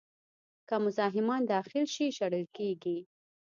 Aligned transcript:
که 0.67 0.75
مزاحمان 0.83 1.41
داخل 1.53 1.85
شي، 1.93 2.05
شړل 2.17 2.45
کېږي. 2.57 2.97